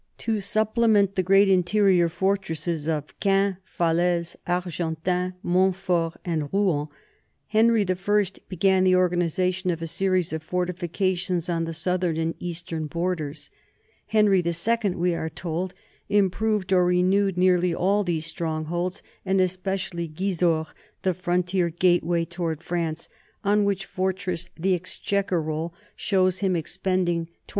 To 0.17 0.39
supplement 0.39 1.13
the 1.13 1.21
great 1.21 1.47
interior 1.47 2.09
fortresses 2.09 2.87
of 2.89 3.13
Caen, 3.19 3.57
Falaise, 3.63 4.35
Argentan, 4.47 5.35
Montfort, 5.43 6.13
and 6.25 6.51
Rouen, 6.51 6.87
Henry 7.49 7.85
I 7.87 8.25
began 8.49 8.83
the 8.83 8.95
organization 8.95 9.69
of 9.69 9.79
a 9.79 9.85
series 9.85 10.33
of 10.33 10.41
fortifications 10.41 11.49
on 11.49 11.65
the 11.65 11.71
southern 11.73 12.17
and 12.17 12.33
eastern 12.39 12.87
borders. 12.87 13.51
Henry 14.07 14.41
II, 14.43 14.89
we 14.95 15.13
are 15.13 15.29
told, 15.29 15.75
improved 16.09 16.73
or 16.73 16.83
renewed 16.83 17.37
nearly 17.37 17.71
all 17.71 18.03
these 18.03 18.25
strongholds, 18.25 19.03
and 19.23 19.39
especially 19.39 20.07
Gisors, 20.09 20.69
the 21.03 21.13
frontier 21.13 21.69
gateway 21.69 22.25
toward 22.25 22.63
France, 22.63 23.07
on 23.43 23.65
which 23.65 23.85
fortress 23.85 24.49
the 24.55 24.73
exchequer 24.73 25.43
1 25.43 25.45
Guillaume 25.45 25.57
le 25.57 25.69
Breton, 25.69 25.71
Philippide, 25.75 25.77
v, 25.77 26.17
lines 26.23 26.39
316 26.39 27.05
27. 27.29 27.33